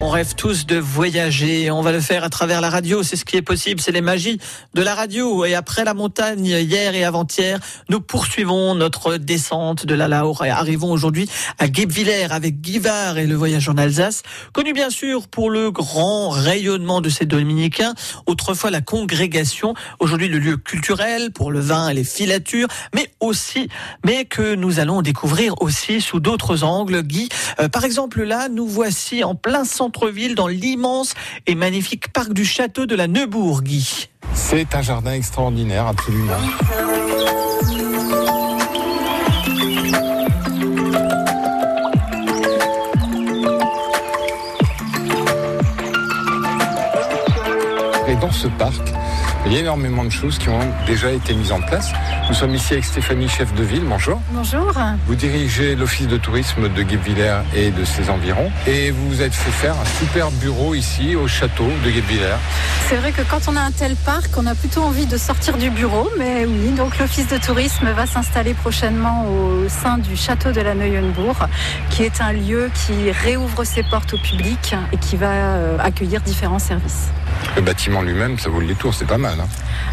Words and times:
On 0.00 0.10
rêve 0.10 0.36
tous 0.36 0.64
de 0.64 0.76
voyager, 0.76 1.72
on 1.72 1.82
va 1.82 1.90
le 1.90 1.98
faire 1.98 2.22
à 2.22 2.28
travers 2.30 2.60
la 2.60 2.70
radio, 2.70 3.02
c'est 3.02 3.16
ce 3.16 3.24
qui 3.24 3.36
est 3.36 3.42
possible, 3.42 3.80
c'est 3.80 3.90
les 3.90 4.00
magies 4.00 4.38
de 4.74 4.80
la 4.80 4.94
radio. 4.94 5.44
Et 5.44 5.56
après 5.56 5.82
la 5.82 5.92
montagne, 5.92 6.46
hier 6.46 6.94
et 6.94 7.02
avant-hier, 7.02 7.58
nous 7.88 8.00
poursuivons 8.00 8.76
notre 8.76 9.16
descente 9.16 9.86
de 9.86 9.94
la 9.96 10.06
Laure 10.06 10.44
et 10.44 10.50
arrivons 10.50 10.92
aujourd'hui 10.92 11.28
à 11.58 11.66
Guebwiller 11.66 12.28
avec 12.30 12.60
Guivard 12.60 13.18
et 13.18 13.26
le 13.26 13.34
voyage 13.34 13.68
en 13.68 13.76
Alsace, 13.76 14.22
connu 14.52 14.72
bien 14.72 14.88
sûr 14.90 15.26
pour 15.26 15.50
le 15.50 15.72
grand 15.72 16.28
rayonnement 16.28 17.00
de 17.00 17.08
ces 17.08 17.26
dominicains, 17.26 17.94
autrefois 18.26 18.70
la 18.70 18.80
congrégation, 18.80 19.74
aujourd'hui 19.98 20.28
le 20.28 20.38
lieu 20.38 20.58
culturel 20.58 21.32
pour 21.32 21.50
le 21.50 21.58
vin 21.58 21.88
et 21.88 21.94
les 21.94 22.04
filatures, 22.04 22.68
mais 22.94 23.10
aussi, 23.18 23.68
mais 24.06 24.26
que 24.26 24.54
nous 24.54 24.78
allons 24.78 25.02
découvrir 25.02 25.60
aussi 25.60 26.00
sous 26.00 26.20
d'autres 26.20 26.62
angles. 26.62 27.02
Guy, 27.02 27.28
euh, 27.58 27.68
par 27.68 27.82
exemple 27.82 28.22
là, 28.22 28.48
nous 28.48 28.68
voici 28.68 29.24
en 29.24 29.34
plein 29.34 29.64
centre 29.64 29.87
centre-ville 29.88 30.34
dans 30.34 30.48
l'immense 30.48 31.14
et 31.46 31.54
magnifique 31.54 32.12
parc 32.12 32.34
du 32.34 32.44
château 32.44 32.84
de 32.84 32.94
la 32.94 33.06
Neubourg. 33.06 33.62
C'est 34.34 34.74
un 34.74 34.82
jardin 34.82 35.12
extraordinaire, 35.12 35.86
absolument. 35.86 36.36
Dans 48.28 48.34
ce 48.34 48.48
parc, 48.48 48.92
il 49.46 49.54
y 49.54 49.56
a 49.56 49.60
énormément 49.60 50.04
de 50.04 50.10
choses 50.10 50.36
qui 50.36 50.50
ont 50.50 50.60
déjà 50.86 51.10
été 51.10 51.32
mises 51.32 51.50
en 51.50 51.62
place. 51.62 51.92
Nous 52.28 52.34
sommes 52.34 52.54
ici 52.54 52.74
avec 52.74 52.84
Stéphanie, 52.84 53.26
chef 53.26 53.54
de 53.54 53.62
ville. 53.62 53.84
Bonjour. 53.84 54.20
Bonjour. 54.32 54.70
Vous 55.06 55.14
dirigez 55.14 55.74
l'office 55.74 56.08
de 56.08 56.18
tourisme 56.18 56.68
de 56.68 56.82
Guebwiller 56.82 57.38
et 57.56 57.70
de 57.70 57.84
ses 57.86 58.10
environs. 58.10 58.52
Et 58.66 58.90
vous 58.90 59.08
vous 59.08 59.22
êtes 59.22 59.32
fait 59.32 59.50
faire 59.50 59.74
un 59.80 59.84
super 59.98 60.30
bureau 60.30 60.74
ici 60.74 61.16
au 61.16 61.26
château 61.26 61.68
de 61.84 61.90
Guebwiller. 61.90 62.36
C'est 62.88 62.96
vrai 62.96 63.12
que 63.12 63.22
quand 63.22 63.48
on 63.48 63.56
a 63.56 63.60
un 63.60 63.70
tel 63.70 63.96
parc, 63.96 64.28
on 64.36 64.46
a 64.46 64.54
plutôt 64.54 64.82
envie 64.82 65.06
de 65.06 65.16
sortir 65.16 65.56
du 65.56 65.70
bureau. 65.70 66.10
Mais 66.18 66.44
oui, 66.44 66.72
donc 66.72 66.98
l'office 66.98 67.28
de 67.28 67.38
tourisme 67.38 67.88
va 67.96 68.04
s'installer 68.04 68.52
prochainement 68.52 69.24
au 69.26 69.70
sein 69.70 69.96
du 69.96 70.16
château 70.16 70.52
de 70.52 70.60
la 70.60 70.74
Neuenbourg, 70.74 71.46
qui 71.88 72.02
est 72.02 72.20
un 72.20 72.32
lieu 72.32 72.70
qui 72.74 73.10
réouvre 73.10 73.64
ses 73.64 73.84
portes 73.84 74.12
au 74.12 74.18
public 74.18 74.74
et 74.92 74.98
qui 74.98 75.16
va 75.16 75.30
euh, 75.30 75.78
accueillir 75.78 76.20
différents 76.20 76.58
services. 76.58 77.08
Le 77.56 77.62
bâtiment 77.62 78.02
ça 78.38 78.50
vaut 78.50 78.60
le 78.60 78.66
détour, 78.66 78.94
c'est 78.94 79.06
pas 79.06 79.16
mal. 79.16 79.38
Hein. 79.40 79.46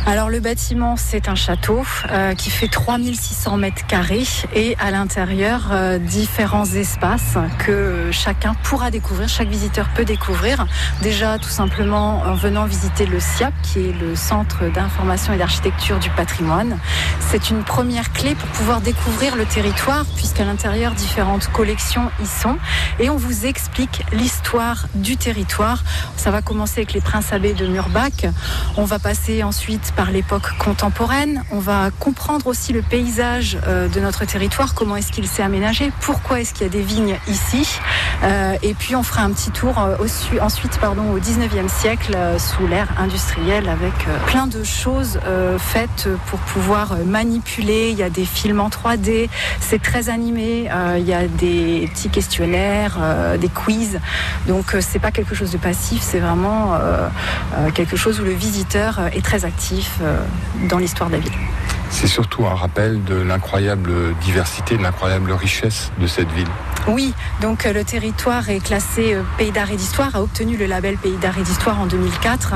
Alors 0.08 0.30
le 0.30 0.40
bâtiment, 0.40 0.96
c'est 0.98 1.30
un 1.30 1.36
château 1.36 1.84
euh, 2.10 2.34
qui 2.34 2.50
fait 2.50 2.68
3600 2.68 3.58
mètres 3.58 3.86
carrés 3.86 4.24
et 4.56 4.76
à 4.80 4.90
l'intérieur 4.90 5.70
euh, 5.72 6.00
différents 6.00 6.66
espaces 6.66 7.38
que 7.60 8.10
chacun 8.12 8.56
pourra 8.64 8.90
découvrir, 8.90 9.30
chaque 9.30 9.48
visiteur 9.48 9.88
peut 9.96 10.06
découvrir. 10.06 10.66
Déjà 11.04 11.38
tout 11.38 11.50
simplement 11.50 12.24
en 12.24 12.34
venant 12.34 12.66
visiter 12.66 13.06
le 13.06 13.20
SIAP, 13.20 13.54
qui 13.62 13.80
est 13.80 13.94
le 13.94 14.16
Centre 14.16 14.72
d'information 14.74 15.34
et 15.34 15.38
d'architecture 15.38 16.00
du 16.00 16.10
patrimoine. 16.10 16.80
C'est 17.20 17.52
une 17.52 17.64
première 17.64 18.12
clé 18.12 18.34
pour 18.34 18.50
pouvoir 18.50 18.82
découvrir 18.82 19.36
le 19.36 19.46
territoire 19.46 20.04
puisqu'à 20.16 20.46
l'intérieur 20.46 20.94
différentes 20.94 21.48
collections 21.50 22.10
y 22.24 22.26
sont 22.26 22.58
et 23.00 23.12
on 23.12 23.18
vous 23.18 23.46
explique 23.46 24.04
l'histoire 24.14 24.88
du 24.96 25.16
territoire. 25.16 25.84
Ça 26.18 26.32
va 26.32 26.42
commencer 26.42 26.80
avec 26.80 26.94
les 26.94 27.02
princes 27.02 27.32
abbés 27.32 27.54
de 27.54 27.68
Murbach. 27.68 28.15
On 28.78 28.86
va 28.86 29.00
passer 29.00 29.44
ensuite 29.44 29.94
par 29.96 30.12
l'époque 30.12 30.58
contemporaine. 30.58 31.44
On 31.52 31.60
va 31.60 31.92
comprendre 31.92 32.48
aussi 32.48 32.74
le 32.74 32.82
paysage 32.82 33.58
euh, 33.68 33.88
de 33.88 34.00
notre 34.00 34.26
territoire, 34.26 34.74
comment 34.74 34.96
est-ce 34.96 35.12
qu'il 35.12 35.28
s'est 35.28 35.44
aménagé, 35.44 35.92
pourquoi 36.02 36.42
est-ce 36.42 36.54
qu'il 36.54 36.64
y 36.64 36.70
a 36.70 36.72
des 36.72 36.82
vignes 36.82 37.18
ici? 37.28 37.68
Euh, 38.24 38.56
et 38.62 38.74
puis 38.74 38.96
on 38.96 39.04
fera 39.04 39.24
un 39.24 39.32
petit 39.32 39.52
tour 39.52 39.80
euh, 39.80 39.96
ensuite 40.42 40.78
pardon, 40.80 41.12
au 41.12 41.20
19e 41.20 41.70
siècle 41.70 42.18
sous 42.38 42.68
l'ère 42.68 42.90
industrielle 43.00 43.70
avec 43.70 43.94
plein 44.28 44.48
de 44.48 44.64
choses 44.64 45.20
faites 45.58 46.08
pour 46.28 46.40
pouvoir 46.40 46.98
manipuler. 47.06 47.90
Il 47.92 47.98
y 47.98 48.04
a 48.04 48.10
des 48.10 48.26
films 48.26 48.60
en 48.60 48.70
3D, 48.70 49.30
c'est 49.60 49.82
très 49.82 50.10
animé, 50.10 50.70
il 50.98 51.06
y 51.06 51.14
a 51.14 51.28
des 51.28 51.90
petits 51.94 52.10
questionnaires, 52.10 52.98
des 53.40 53.50
quiz. 53.50 54.00
Donc 54.48 54.76
c'est 54.80 55.00
pas 55.00 55.12
quelque 55.12 55.36
chose 55.36 55.52
de 55.52 55.58
passif, 55.58 56.02
c'est 56.02 56.20
vraiment 56.20 56.78
quelque 57.74 57.96
chose 57.96 58.05
où 58.08 58.24
le 58.24 58.32
visiteur 58.32 59.00
est 59.14 59.24
très 59.24 59.46
actif 59.46 59.98
euh, 60.02 60.24
dans 60.70 60.78
l'histoire 60.78 61.10
de 61.10 61.16
la 61.16 61.22
ville. 61.22 61.32
C'est 61.90 62.08
surtout 62.08 62.46
un 62.46 62.54
rappel 62.54 63.04
de 63.04 63.16
l'incroyable 63.16 63.92
diversité, 64.22 64.78
de 64.78 64.84
l'incroyable 64.84 65.32
richesse 65.32 65.92
de 66.00 66.06
cette 66.06 66.32
ville. 66.32 66.48
Oui, 66.88 67.16
donc 67.42 67.66
euh, 67.66 67.74
le 67.74 67.84
territoire 67.84 68.48
est 68.50 68.64
classé 68.64 69.16
euh, 69.16 69.24
Pays 69.40 69.52
d'art 69.52 69.72
et 69.72 69.76
d'histoire, 69.76 70.16
a 70.16 70.22
obtenu 70.22 70.56
le 70.56 70.68
label 70.68 70.98
Pays 70.98 71.18
d'art 71.18 71.38
et 71.40 71.42
d'histoire 71.42 71.80
en 71.80 71.88
2004. 71.88 72.54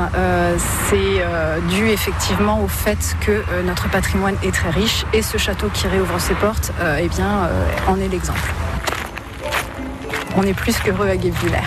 c'est 0.90 1.76
dû 1.76 1.88
effectivement 1.88 2.62
au 2.64 2.68
fait 2.68 3.16
que 3.22 3.44
notre 3.66 3.90
patrimoine 3.90 4.36
est 4.44 4.52
très 4.54 4.70
riche 4.70 5.06
et 5.14 5.24
ce 5.24 5.38
château 5.38 5.68
qui 5.74 5.88
réouvre 5.88 6.20
ses 6.20 6.36
portes, 6.36 6.72
eh 7.00 7.08
bien, 7.08 7.50
en 7.88 8.00
est 8.00 8.08
l'exemple. 8.08 8.54
On 10.36 10.44
est 10.44 10.54
plus 10.54 10.78
qu'heureux 10.78 11.08
à 11.08 11.18
Guebwiller. 11.18 11.58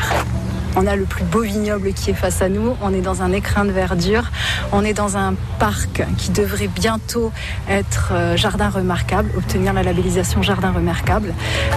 On 0.76 0.86
a 0.86 0.96
le 0.96 1.04
plus 1.04 1.24
beau 1.24 1.40
vignoble 1.40 1.92
qui 1.92 2.10
est 2.10 2.14
face 2.14 2.42
à 2.42 2.48
nous. 2.48 2.76
On 2.82 2.94
est 2.94 3.00
dans 3.00 3.22
un 3.22 3.32
écrin 3.32 3.64
de 3.64 3.72
verdure. 3.72 4.30
On 4.72 4.84
est 4.84 4.94
dans 4.94 5.16
un 5.16 5.34
parc 5.58 6.02
qui 6.16 6.30
devrait 6.30 6.68
bientôt 6.68 7.32
être 7.68 8.10
euh, 8.12 8.36
jardin 8.36 8.70
remarquable, 8.70 9.30
obtenir 9.36 9.72
la 9.72 9.82
labellisation 9.82 10.42
jardin 10.42 10.70
remarquable. 10.70 11.34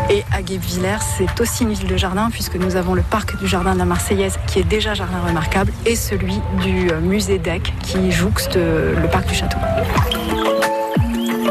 Et 0.10 0.24
à 0.32 0.42
Guebwiller, 0.42 0.98
c'est 1.18 1.42
aussi 1.42 1.64
une 1.64 1.74
ville 1.74 1.88
de 1.88 1.98
jardin 1.98 2.30
puisque 2.32 2.56
nous 2.56 2.76
avons 2.76 2.94
le 2.94 3.02
parc 3.02 3.38
du 3.40 3.48
jardin 3.48 3.74
de 3.74 3.80
la 3.80 3.86
Marseillaise 3.86 4.40
qui 4.48 4.60
est 4.60 4.64
déjà 4.64 4.94
jardin 4.94 5.20
remarquable 5.28 5.72
et 5.86 5.96
celui 5.96 6.40
du 6.62 6.90
euh, 6.92 7.02
musée 7.02 7.38
d'Eck 7.38 7.74
qui 7.82 8.12
jouxte 8.12 8.56
euh, 8.56 9.00
le 9.00 9.08
parc 9.10 9.28
du 9.28 9.36
château. 9.36 9.58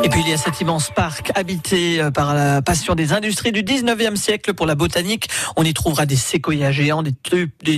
Et 0.05 0.11
puis 0.11 0.21
il 0.21 0.29
y 0.29 0.35
a 0.35 0.37
cet 0.37 0.61
immense 0.61 0.91
parc 0.91 1.33
habité 1.35 1.99
euh, 1.99 2.11
par 2.11 2.35
la 2.35 2.61
passion 2.61 2.95
des 2.95 3.15
industries 3.15 3.53
du 3.53 3.63
19e 3.63 4.17
siècle 4.17 4.53
pour 4.53 4.67
la 4.67 4.75
botanique. 4.75 5.31
On 5.57 5.65
y 5.65 5.73
trouvera 5.73 6.05
des 6.05 6.15
séquoias 6.15 6.73
géants, 6.73 7.03
des, 7.03 7.15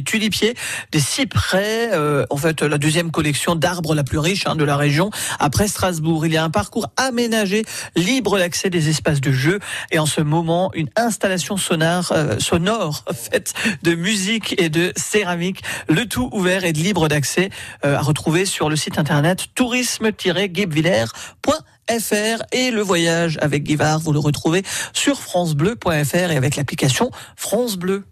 tulipiers, 0.02 0.54
des 0.90 0.98
cyprès. 0.98 1.90
Euh, 1.92 2.26
en 2.28 2.36
fait, 2.36 2.62
la 2.62 2.78
deuxième 2.78 3.12
collection 3.12 3.54
d'arbres 3.54 3.94
la 3.94 4.02
plus 4.02 4.18
riche 4.18 4.44
hein, 4.48 4.56
de 4.56 4.64
la 4.64 4.76
région. 4.76 5.10
Après 5.38 5.68
Strasbourg, 5.68 6.26
il 6.26 6.32
y 6.32 6.36
a 6.36 6.42
un 6.42 6.50
parcours 6.50 6.88
aménagé, 6.96 7.64
libre 7.94 8.38
d'accès 8.38 8.70
des 8.70 8.88
espaces 8.88 9.20
de 9.20 9.30
jeu. 9.30 9.60
Et 9.92 10.00
en 10.00 10.06
ce 10.06 10.20
moment, 10.20 10.72
une 10.74 10.90
installation 10.96 11.56
sonore, 11.56 12.10
euh, 12.10 12.40
sonore 12.40 13.04
faite 13.14 13.54
de 13.84 13.94
musique 13.94 14.60
et 14.60 14.68
de 14.68 14.92
céramique. 14.96 15.62
Le 15.88 16.06
tout 16.06 16.28
ouvert 16.32 16.64
et 16.64 16.72
libre 16.72 17.06
d'accès 17.06 17.50
à 17.84 18.00
retrouver 18.00 18.46
sur 18.46 18.68
le 18.68 18.74
site 18.74 18.98
internet 18.98 19.46
tourisme-guebwiller.fr 19.54 21.75
fr 21.90 22.42
et 22.52 22.70
le 22.70 22.82
voyage 22.82 23.38
avec 23.40 23.62
Guivard, 23.62 24.00
vous 24.00 24.12
le 24.12 24.18
retrouvez 24.18 24.62
sur 24.92 25.20
francebleu.fr 25.20 26.30
et 26.30 26.36
avec 26.36 26.56
l'application 26.56 27.10
France 27.36 27.76
Bleu. 27.76 28.04